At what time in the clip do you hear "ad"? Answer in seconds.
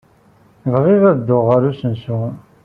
1.11-1.15